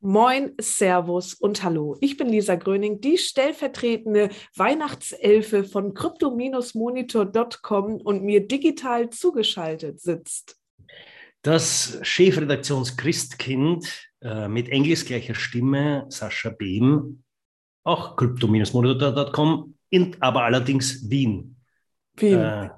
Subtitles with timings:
[0.00, 1.96] Moin, Servus und Hallo.
[2.00, 10.56] Ich bin Lisa Gröning, die stellvertretende Weihnachtselfe von crypto-monitor.com und mir digital zugeschaltet sitzt.
[11.42, 17.24] Das Chefredaktions-Christkind äh, mit engelsgleicher Stimme, Sascha Behm,
[17.82, 19.74] auch crypto-monitor.com,
[20.20, 21.56] aber allerdings Wien.
[22.14, 22.38] Wien.
[22.38, 22.70] Äh,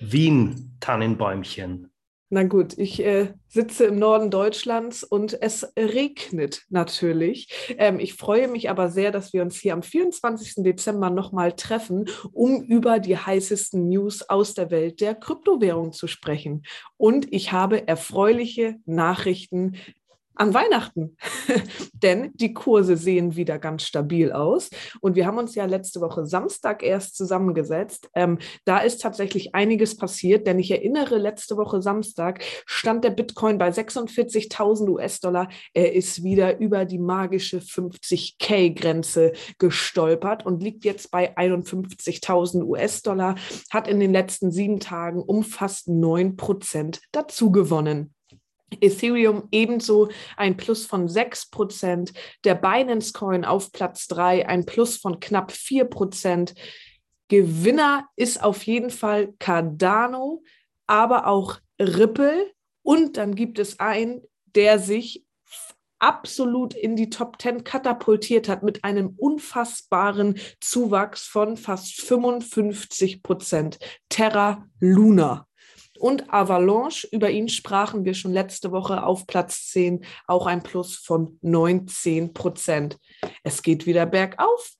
[0.00, 1.91] Wien, Tannenbäumchen.
[2.34, 7.52] Na gut, ich äh, sitze im Norden Deutschlands und es regnet natürlich.
[7.76, 10.64] Ähm, ich freue mich aber sehr, dass wir uns hier am 24.
[10.64, 16.62] Dezember nochmal treffen, um über die heißesten News aus der Welt der Kryptowährung zu sprechen.
[16.96, 19.76] Und ich habe erfreuliche Nachrichten
[20.34, 21.16] an Weihnachten,
[21.92, 24.70] denn die Kurse sehen wieder ganz stabil aus.
[25.00, 28.08] Und wir haben uns ja letzte Woche Samstag erst zusammengesetzt.
[28.14, 33.58] Ähm, da ist tatsächlich einiges passiert, denn ich erinnere, letzte Woche Samstag stand der Bitcoin
[33.58, 35.48] bei 46.000 US-Dollar.
[35.74, 43.36] Er ist wieder über die magische 50k-Grenze gestolpert und liegt jetzt bei 51.000 US-Dollar,
[43.70, 48.14] hat in den letzten sieben Tagen um fast 9 Prozent dazu gewonnen.
[48.80, 52.12] Ethereum ebenso ein Plus von 6%,
[52.44, 56.54] der Binance Coin auf Platz 3 ein Plus von knapp 4%.
[57.28, 60.42] Gewinner ist auf jeden Fall Cardano,
[60.86, 62.52] aber auch Ripple.
[62.82, 64.22] Und dann gibt es einen,
[64.54, 65.24] der sich
[65.98, 73.78] absolut in die Top 10 katapultiert hat mit einem unfassbaren Zuwachs von fast 55%
[74.08, 75.46] Terra Luna
[76.02, 77.06] und Avalanche.
[77.12, 82.34] Über ihn sprachen wir schon letzte Woche auf Platz 10, auch ein Plus von 19
[82.34, 82.98] Prozent.
[83.44, 84.72] Es geht wieder bergauf.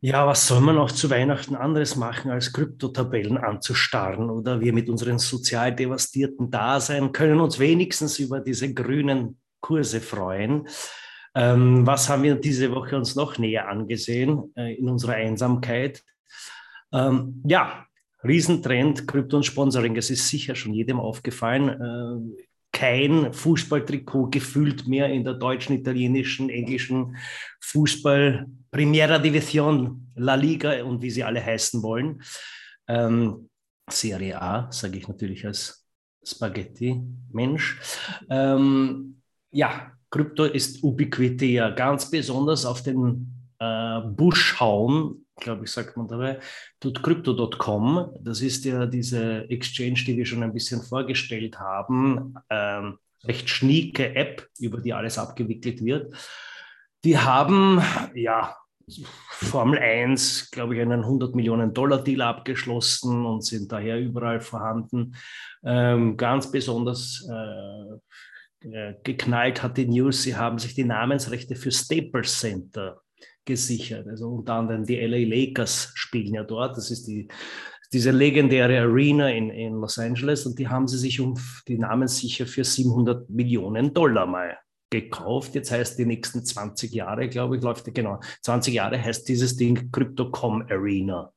[0.00, 4.30] Ja, was soll man auch zu Weihnachten anderes machen, als Kryptotabellen anzustarren?
[4.30, 10.66] Oder wir mit unseren sozial devastierten Dasein können uns wenigstens über diese grünen Kurse freuen.
[11.34, 16.02] Ähm, was haben wir diese Woche uns noch näher angesehen äh, in unserer Einsamkeit?
[16.92, 17.84] Ähm, ja,
[18.24, 19.96] Riesentrend, Krypto und Sponsoring.
[19.96, 21.68] Es ist sicher schon jedem aufgefallen.
[21.68, 27.16] Äh, kein Fußballtrikot gefühlt mehr in der deutschen, italienischen, englischen
[27.60, 32.22] Fußball Primera Division, La Liga und wie sie alle heißen wollen.
[32.86, 33.48] Ähm,
[33.90, 35.86] Serie A, sage ich natürlich als
[36.22, 37.80] Spaghetti-Mensch.
[38.28, 46.08] Ähm, ja, Krypto ist ubiquitär, ganz besonders auf den äh, Buschhauen glaube ich, sagt man
[46.08, 46.40] dabei,
[46.80, 48.14] tut crypto.com.
[48.20, 52.34] Das ist ja diese Exchange, die wir schon ein bisschen vorgestellt haben.
[52.50, 56.14] Ähm, recht schnieke App, über die alles abgewickelt wird.
[57.04, 57.80] Die haben,
[58.14, 58.56] ja,
[59.30, 65.14] Formel 1, glaube ich, einen 100 Millionen Dollar Deal abgeschlossen und sind daher überall vorhanden.
[65.62, 71.70] Ähm, ganz besonders äh, äh geknallt hat die News, sie haben sich die Namensrechte für
[71.70, 73.00] Staples Center
[73.48, 74.06] gesichert.
[74.06, 76.76] Also unter anderem die LA Lakers spielen ja dort.
[76.76, 77.26] Das ist die,
[77.92, 81.34] diese legendäre Arena in, in Los Angeles und die haben sie sich um
[81.66, 84.58] die Namen sicher für 700 Millionen Dollar mal
[84.90, 85.54] gekauft.
[85.54, 89.90] Jetzt heißt die nächsten 20 Jahre, glaube ich, läuft genau 20 Jahre heißt dieses Ding
[89.90, 91.32] Crypto.com Arena.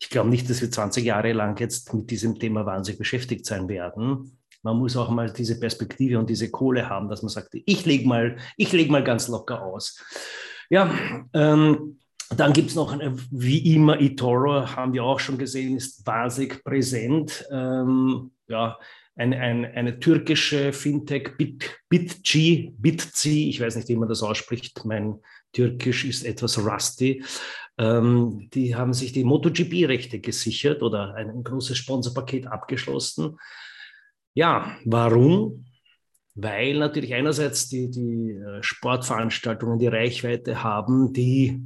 [0.00, 3.68] Ich glaube nicht, dass wir 20 Jahre lang jetzt mit diesem Thema wahnsinnig beschäftigt sein
[3.68, 4.38] werden.
[4.62, 8.08] Man muss auch mal diese Perspektive und diese Kohle haben, dass man sagt, ich lege
[8.08, 10.02] mal, leg mal ganz locker aus.
[10.70, 10.90] Ja,
[11.32, 11.98] ähm,
[12.36, 16.62] dann gibt es noch, eine, wie immer, eToro, haben wir auch schon gesehen, ist wahnsinnig
[16.62, 17.46] präsent.
[17.50, 18.78] Ähm, ja,
[19.16, 24.84] eine, eine, eine türkische Fintech, Bit, BitG, BitC, ich weiß nicht, wie man das ausspricht,
[24.84, 25.18] mein
[25.52, 27.24] Türkisch ist etwas rusty.
[27.78, 33.38] Ähm, die haben sich die MotoGP-Rechte gesichert oder ein großes Sponsorpaket abgeschlossen.
[34.34, 35.64] Ja, warum?
[36.40, 41.60] Weil natürlich einerseits die, die äh, Sportveranstaltungen die Reichweite haben, die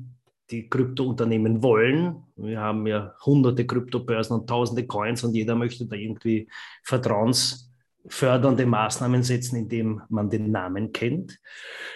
[0.51, 2.17] die Kryptounternehmen wollen.
[2.37, 6.49] Wir haben ja hunderte Kryptobörsen und tausende Coins und jeder möchte da irgendwie
[6.85, 11.39] vertrauensfördernde Maßnahmen setzen, indem man den Namen kennt.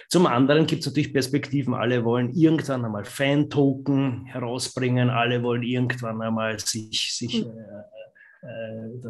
[0.09, 1.73] Zum anderen gibt es natürlich Perspektiven.
[1.73, 5.09] Alle wollen irgendwann einmal Fan-Token herausbringen.
[5.09, 7.49] Alle wollen irgendwann einmal sich, sich hm.
[7.49, 7.96] äh, äh,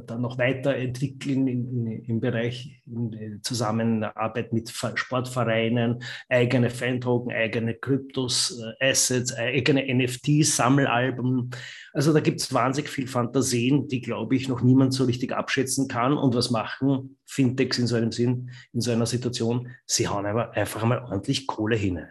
[0.06, 8.60] dann noch weiterentwickeln in, in, im Bereich in Zusammenarbeit mit Sportvereinen, eigene Fan-Token, eigene Kryptos,
[8.80, 11.52] äh, Assets, eigene NFTs, Sammelalben.
[11.94, 15.88] Also da gibt es wahnsinnig viel Fantasien, die, glaube ich, noch niemand so richtig abschätzen
[15.88, 16.18] kann.
[16.18, 19.70] Und was machen Fintechs in so einem Sinn, in so einer Situation?
[19.86, 22.06] Sie hauen einfach, einfach mal ordentlich Kohle hin.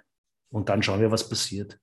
[0.51, 1.79] Und dann schauen wir, was passiert.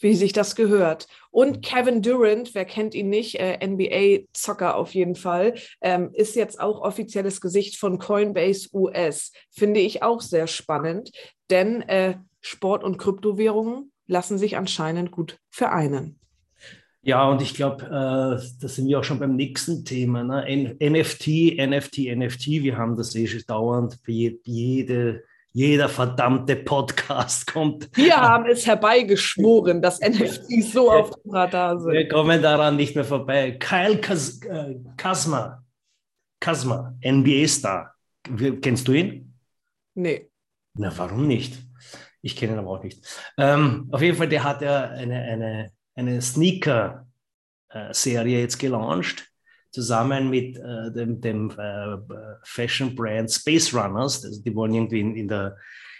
[0.00, 1.06] Wie sich das gehört.
[1.30, 6.60] Und Kevin Durant, wer kennt ihn nicht, äh, NBA-Zocker auf jeden Fall, ähm, ist jetzt
[6.60, 9.32] auch offizielles Gesicht von Coinbase US.
[9.50, 11.10] Finde ich auch sehr spannend,
[11.50, 16.18] denn äh, Sport und Kryptowährungen lassen sich anscheinend gut vereinen.
[17.02, 20.24] Ja, und ich glaube, äh, da sind wir auch schon beim nächsten Thema.
[20.24, 20.76] Ne?
[20.80, 25.22] NFT, NFT, NFT, wir haben das eh schon dauernd für jede
[25.54, 27.88] jeder verdammte Podcast kommt.
[27.96, 31.92] Wir haben es herbeigeschworen, dass NFTs so auf dem Radar sind.
[31.92, 33.52] Wir kommen daran nicht mehr vorbei.
[33.52, 35.62] Kyle Kas äh, Kasma,
[36.40, 37.94] Kasma, NBA-Star.
[38.60, 39.32] Kennst du ihn?
[39.94, 40.28] Nee.
[40.76, 41.56] Na, warum nicht?
[42.20, 43.06] Ich kenne ihn aber auch nicht.
[43.38, 49.30] Ähm, auf jeden Fall, der hat ja eine, eine, eine Sneaker-Serie jetzt gelauncht
[49.74, 51.96] zusammen mit äh, dem, dem äh,
[52.44, 54.24] Fashion Brand Space Runners.
[54.24, 55.56] Also die wollen irgendwie in, in der,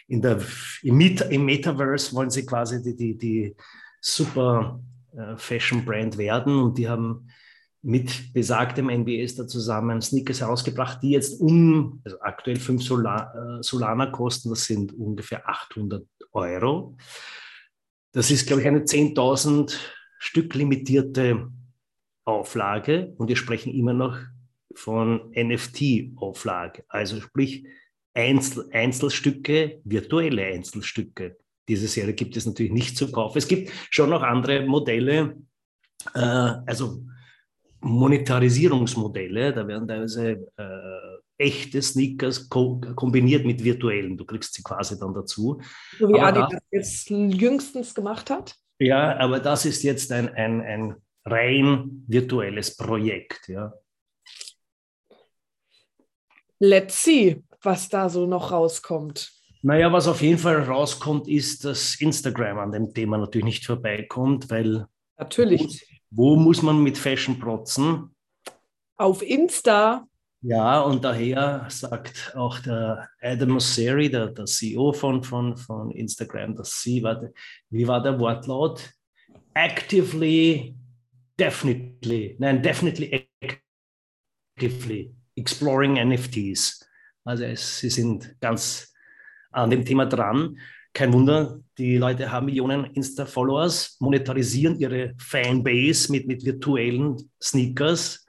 [0.06, 0.40] in der,
[0.82, 3.56] im, Met im Metaverse wollen sie quasi die, die, die
[4.00, 4.80] super
[5.16, 7.28] äh, Fashion Brand werden und die haben
[7.82, 13.62] mit besagtem NBS da zusammen Sneakers herausgebracht, die jetzt um, also aktuell 5 Sola, äh,
[13.62, 16.96] Solana kosten, das sind ungefähr 800 Euro.
[18.12, 19.76] Das ist, glaube ich, eine 10.000
[20.18, 21.50] Stück limitierte
[22.24, 24.18] Auflage und wir sprechen immer noch
[24.74, 27.66] von NFT-Auflage, also sprich
[28.16, 31.36] Einzel Einzelstücke, virtuelle Einzelstücke.
[31.68, 33.38] Diese Serie gibt es natürlich nicht zu kaufen.
[33.38, 35.36] Es gibt schon noch andere Modelle,
[36.14, 37.02] äh, also
[37.80, 44.16] Monetarisierungsmodelle, da werden teilweise äh, echte Sneakers ko kombiniert mit virtuellen.
[44.16, 45.60] Du kriegst sie quasi dann dazu.
[45.98, 48.54] So wie aber Adi das jetzt jüngstens gemacht hat?
[48.78, 53.48] Ja, aber das ist jetzt ein, ein, ein rein virtuelles Projekt.
[53.48, 53.72] Ja.
[56.60, 59.32] Let's see, was da so noch rauskommt.
[59.62, 64.50] Naja, was auf jeden Fall rauskommt, ist, dass Instagram an dem Thema natürlich nicht vorbeikommt,
[64.50, 64.86] weil.
[65.16, 65.86] Natürlich.
[66.10, 68.14] Wo, wo muss man mit Fashion protzen?
[68.96, 70.06] Auf Insta.
[70.42, 76.54] Ja, und daher sagt auch der Adam Mosseri, der, der CEO von, von, von Instagram,
[76.54, 77.32] dass sie, warte,
[77.70, 78.90] wie war der Wortlaut?
[79.54, 80.74] Actively
[81.38, 83.28] definitely, nein, definitely
[84.56, 86.86] actively exploring NFTs.
[87.24, 88.92] Also es, sie sind ganz
[89.50, 90.58] an dem Thema dran.
[90.92, 98.24] Kein Wunder, die Leute haben Millionen Insta-Followers, monetarisieren ihre Fanbase mit, mit virtuellen Sneakers.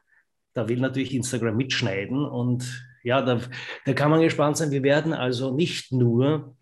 [0.53, 3.39] Da will natürlich Instagram mitschneiden und ja, da,
[3.85, 4.71] da kann man gespannt sein.
[4.71, 6.55] Wir werden also nicht nur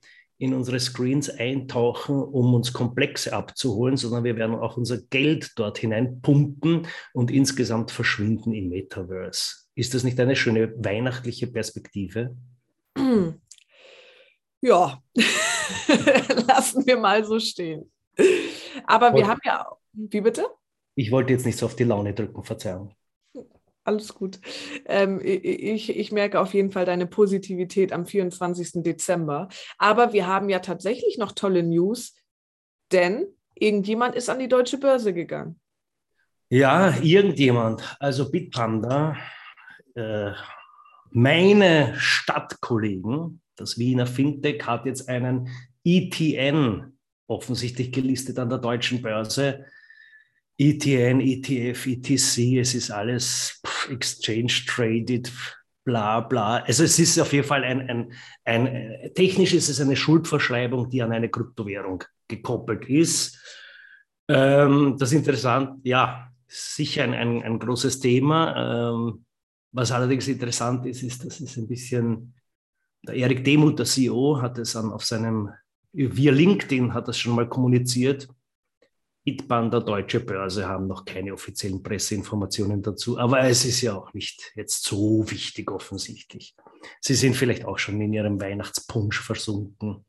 [0.44, 5.78] in unsere Screens eintauchen, um uns Komplexe abzuholen, sondern wir werden auch unser Geld dort
[5.78, 9.68] hinein pumpen und insgesamt verschwinden im Metaverse.
[9.74, 12.36] Ist das nicht eine schöne weihnachtliche Perspektive?
[14.66, 15.04] Ja,
[16.48, 17.92] lassen wir mal so stehen.
[18.86, 20.48] Aber wir haben ja, wie bitte?
[20.96, 22.96] Ich wollte jetzt nicht so auf die Laune drücken, Verzeihung
[23.84, 24.40] alles gut.
[24.86, 28.84] Ähm, ich, ich merke auf jeden Fall deine Positivität am 24.
[28.84, 29.50] Dezember.
[29.78, 32.16] Aber wir haben ja tatsächlich noch tolle News,
[32.92, 35.60] denn irgendjemand ist an die deutsche Börse gegangen.
[36.50, 37.98] Ja, irgendjemand.
[38.00, 39.18] Also Bitpanda,
[39.96, 40.32] äh,
[41.12, 45.50] meine Stadtkollegen, das Wiener Fintech, hat jetzt einen
[45.84, 46.98] ETN
[47.28, 49.66] offensichtlich gelistet an der deutschen Börse
[50.58, 55.32] ETN, ETF, ETC, es ist alles Exchange Traded,
[55.84, 56.58] bla bla.
[56.64, 58.14] Also es ist auf jeden Fall ein, ein,
[58.46, 63.40] ein, technisch ist es eine Schuldverschreibung, die an eine Kryptowährung gekoppelt ist.
[64.28, 68.92] Ähm, das ist interessant, ja, sicher ein, ein, ein großes Thema.
[68.92, 69.26] Ähm,
[69.72, 72.36] was allerdings interessant ist, ist, dass es ein bisschen,
[73.02, 75.50] der Erik Demuth, der CEO, hat es an, auf seinem,
[75.92, 78.28] via LinkedIn hat das schon mal kommuniziert,
[79.26, 83.18] Itban, der Deutsche Börse, haben noch keine offiziellen Presseinformationen dazu.
[83.18, 86.56] Aber es ist ja auch nicht jetzt so wichtig offensichtlich.
[87.00, 90.06] Sie sind vielleicht auch schon in ihrem Weihnachtspunsch versunken.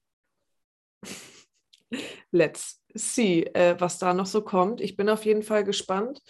[2.33, 4.81] Let's see, äh, was da noch so kommt.
[4.81, 6.21] Ich bin auf jeden Fall gespannt,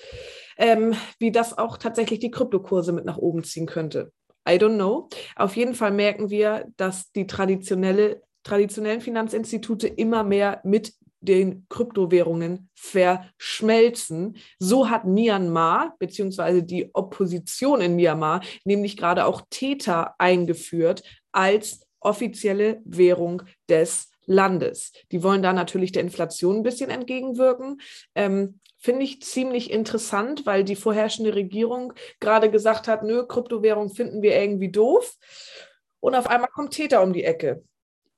[0.59, 4.13] ähm, wie das auch tatsächlich die Kryptokurse mit nach oben ziehen könnte.
[4.47, 5.09] I don't know.
[5.37, 10.93] Auf jeden Fall merken wir, dass die traditionelle traditionellen Finanzinstitute immer mehr mit
[11.25, 14.37] den Kryptowährungen verschmelzen.
[14.59, 21.03] So hat Myanmar beziehungsweise die Opposition in Myanmar nämlich gerade auch Tether eingeführt
[21.33, 24.93] als offizielle Währung des Landes.
[25.13, 27.81] Die wollen da natürlich der Inflation ein bisschen entgegenwirken.
[28.15, 34.21] Ähm, Finde ich ziemlich interessant, weil die vorherrschende Regierung gerade gesagt hat, nö, Kryptowährung finden
[34.21, 35.15] wir irgendwie doof.
[36.01, 37.65] Und auf einmal kommt Täter um die Ecke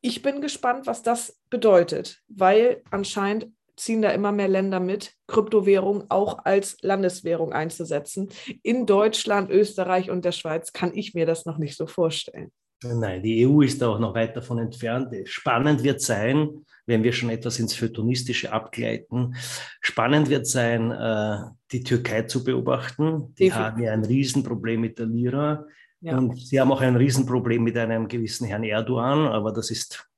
[0.07, 6.05] ich bin gespannt, was das bedeutet, weil anscheinend ziehen da immer mehr Länder mit, Kryptowährung
[6.11, 8.29] auch als Landeswährung einzusetzen.
[8.63, 12.53] In Deutschland, Österreich und der Schweiz kann ich mir das noch nicht so vorstellen.
[12.85, 15.13] Nein, die EU ist da auch noch weit davon entfernt.
[15.25, 19.35] Spannend wird sein, wenn wir schon etwas ins Photonistische abgleiten,
[19.81, 21.39] spannend wird sein, äh,
[21.73, 23.35] die Türkei zu beobachten.
[23.39, 23.55] Die Definitiv.
[23.55, 25.67] haben ja ein Riesenproblem mit der Lira.
[26.01, 26.19] Ja.
[26.19, 30.09] Und sie haben auch ein Riesenproblem mit einem gewissen Herrn Erdogan, aber das ist,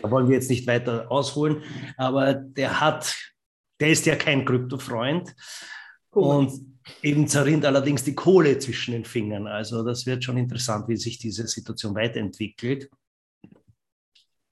[0.00, 1.62] da wollen wir jetzt nicht weiter ausholen.
[1.96, 3.16] Aber der hat,
[3.80, 5.34] der ist ja kein Kryptofreund.
[6.10, 9.46] Und eben zerrinnt allerdings die Kohle zwischen den Fingern.
[9.46, 12.88] Also das wird schon interessant, wie sich diese Situation weiterentwickelt.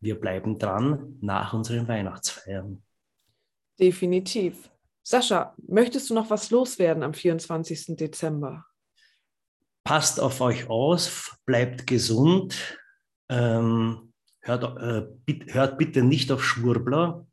[0.00, 2.82] Wir bleiben dran nach unseren Weihnachtsfeiern.
[3.80, 4.70] Definitiv.
[5.02, 7.96] Sascha, möchtest du noch was loswerden am 24.
[7.96, 8.66] Dezember?
[9.84, 12.78] Passt auf euch aus, bleibt gesund,
[13.28, 17.26] ähm, hört, äh, hört bitte nicht auf Schwurbler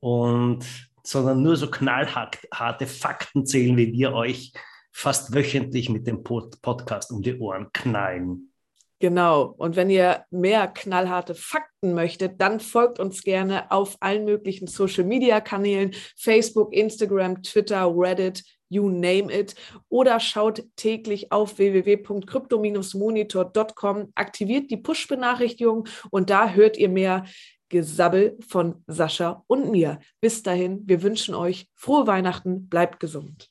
[0.00, 0.64] und
[1.02, 4.52] sondern nur so knallharte Fakten zählen, wie wir euch
[4.90, 8.50] fast wöchentlich mit dem Podcast um die Ohren knallen.
[9.00, 9.54] Genau.
[9.58, 15.94] Und wenn ihr mehr knallharte Fakten möchtet, dann folgt uns gerne auf allen möglichen Social-Media-Kanälen,
[16.16, 19.56] Facebook, Instagram, Twitter, Reddit, you name it.
[19.88, 27.24] Oder schaut täglich auf www.crypto-monitor.com, aktiviert die Push-Benachrichtigung und da hört ihr mehr
[27.68, 29.98] Gesabbel von Sascha und mir.
[30.20, 33.50] Bis dahin, wir wünschen euch frohe Weihnachten, bleibt gesund.